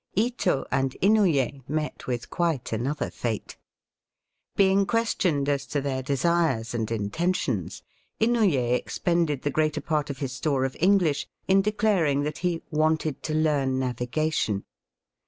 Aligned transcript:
Ito 0.15 0.65
and 0.71 0.97
Inouye 0.99 1.61
met 1.69 2.07
with 2.07 2.31
quite 2.31 2.73
another 2.73 3.11
fata 3.11 3.55
Being 4.55 4.87
questioned 4.87 5.47
as 5.47 5.67
to 5.67 5.79
their 5.79 6.01
desires 6.01 6.73
and 6.73 6.89
intentions, 6.89 7.83
Inouye 8.19 8.73
expended 8.73 9.43
the 9.43 9.51
greater 9.51 9.79
part 9.79 10.09
of 10.09 10.17
his 10.17 10.31
store 10.33 10.65
of 10.65 10.73
EngUsh 10.81 11.27
in 11.47 11.61
declaring 11.61 12.23
that 12.23 12.39
he" 12.39 12.63
wanted 12.71 13.21
to 13.21 13.35
learn 13.35 13.77
navigation." 13.77 14.63